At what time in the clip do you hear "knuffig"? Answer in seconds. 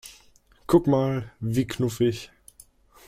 1.67-2.31